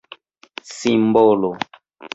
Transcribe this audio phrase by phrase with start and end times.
[0.77, 1.51] simbolo